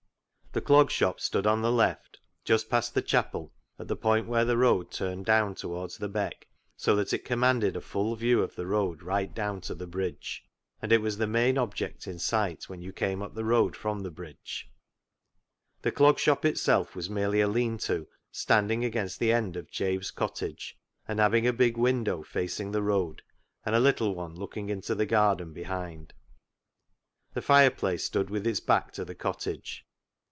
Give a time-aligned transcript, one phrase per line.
[0.53, 3.87] AN ATONEMENT 13 The Clog Shop stood on the left, just past the chapel, at
[3.87, 7.79] the point where the road turned down towards the Beck, so that it commanded a
[7.79, 10.43] full view of the road right down to the bridge,
[10.81, 14.01] and it was the main object in sight when you came up the road from
[14.01, 14.69] the bridge.
[15.83, 20.11] The Clog Shop itself was merely a lean to standing against the end of Jabe's
[20.11, 20.77] cottage,
[21.07, 23.21] and having a big window facing the road,
[23.65, 26.13] and a little one looking into the garden behind.
[27.35, 29.85] The fireplace stood with its back to the cottage.